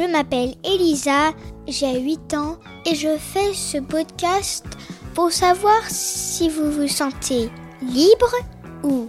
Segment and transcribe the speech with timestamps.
[0.00, 1.32] m'appelle Elisa,
[1.68, 4.64] j'ai 8 ans et je fais ce podcast
[5.14, 7.50] pour savoir si vous vous sentez
[7.82, 8.34] libre
[8.82, 9.08] ou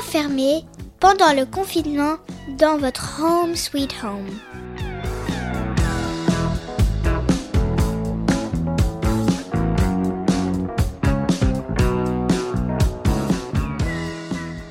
[0.00, 0.64] enfermé
[1.00, 2.16] pendant le confinement
[2.58, 4.28] dans votre home sweet home.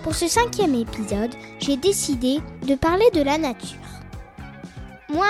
[0.03, 3.88] Pour ce cinquième épisode, j'ai décidé de parler de la nature.
[5.09, 5.25] Moi,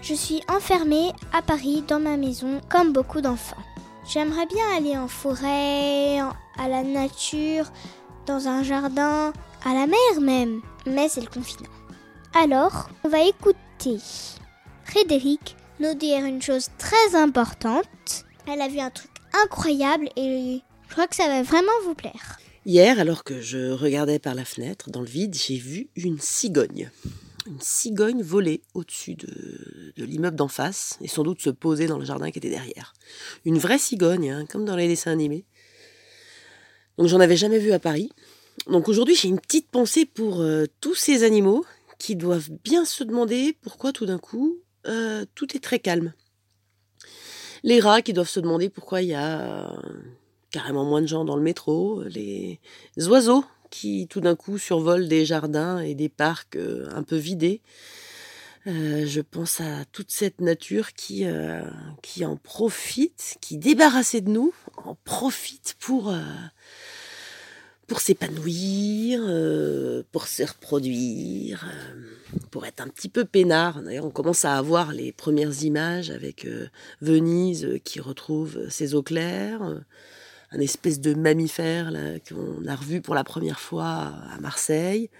[0.00, 3.56] je suis enfermée à Paris dans ma maison comme beaucoup d'enfants.
[4.08, 6.20] J'aimerais bien aller en forêt,
[6.56, 7.72] à la nature,
[8.26, 9.32] dans un jardin,
[9.64, 11.68] à la mer même, mais c'est le confinement.
[12.32, 13.98] Alors, on va écouter
[14.84, 18.24] Frédéric nous dire une chose très importante.
[18.46, 19.10] Elle a vu un truc
[19.44, 22.38] incroyable et je crois que ça va vraiment vous plaire.
[22.66, 26.90] Hier, alors que je regardais par la fenêtre dans le vide, j'ai vu une cigogne.
[27.48, 32.04] Une cigogne voler au-dessus de, l'immeuble d'en face et sans doute se poser dans le
[32.04, 32.92] jardin qui était derrière.
[33.46, 35.46] Une vraie cigogne, hein, comme dans les dessins animés.
[36.98, 38.10] Donc j'en avais jamais vu à Paris.
[38.66, 41.64] Donc aujourd'hui j'ai une petite pensée pour euh, tous ces animaux
[41.98, 46.12] qui doivent bien se demander pourquoi tout d'un coup euh, tout est très calme.
[47.62, 49.74] Les rats qui doivent se demander pourquoi il y a
[50.50, 52.60] carrément moins de gens dans le métro, les
[53.06, 57.60] oiseaux qui tout d'un coup survolent des jardins et des parcs euh, un peu vidés.
[58.66, 61.62] Euh, je pense à toute cette nature qui, euh,
[62.02, 66.14] qui en profite, qui débarrassée de nous, en profite pour,
[67.86, 69.20] pour s'épanouir,
[70.12, 71.66] pour se reproduire,
[72.50, 73.80] pour être un petit peu peinard.
[73.80, 76.46] D'ailleurs, on commence à avoir les premières images avec
[77.00, 79.80] Venise qui retrouve ses eaux claires
[80.50, 81.92] un espèce de mammifère
[82.28, 85.10] qu'on a revu pour la première fois à Marseille.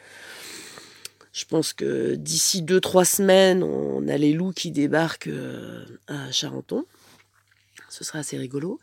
[1.32, 6.32] Je pense que d'ici deux, trois semaines, on a les loups qui débarquent euh, à
[6.32, 6.84] Charenton.
[7.88, 8.80] Ce sera assez rigolo.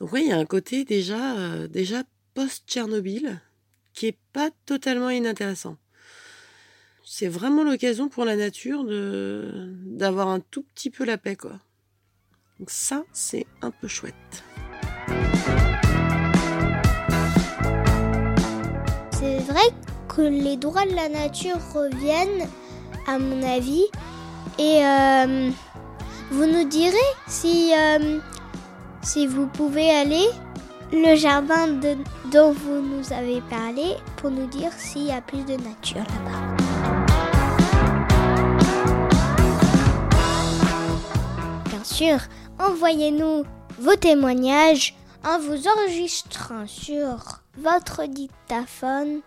[0.00, 2.02] Donc oui, il y a un côté déjà, euh, déjà
[2.34, 3.40] post-Tchernobyl
[3.92, 5.76] qui est pas totalement inintéressant.
[7.04, 11.58] C'est vraiment l'occasion pour la nature de d'avoir un tout petit peu la paix, quoi.
[12.58, 14.44] Donc ça, c'est un peu chouette.
[20.18, 22.48] Que les droits de la nature reviennent,
[23.06, 23.84] à mon avis.
[24.58, 25.50] Et euh,
[26.32, 26.96] vous nous direz
[27.28, 28.18] si, euh,
[29.00, 30.26] si vous pouvez aller
[30.92, 31.68] le jardin
[32.32, 36.56] dont vous nous avez parlé pour nous dire s'il y a plus de nature là-bas.
[41.66, 42.18] Bien sûr,
[42.58, 43.44] envoyez-nous
[43.78, 49.20] vos témoignages en vous enregistrant sur votre dictaphone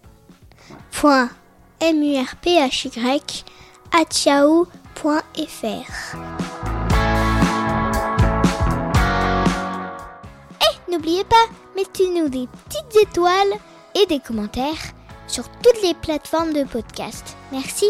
[0.92, 1.30] point
[1.80, 3.44] M U R P H Y
[3.92, 4.66] at yahoo.fr.
[10.60, 13.54] Et n'oubliez pas, mettez-nous des petites étoiles
[13.94, 14.92] et des commentaires
[15.26, 17.36] sur toutes les plateformes de podcast.
[17.52, 17.86] Merci.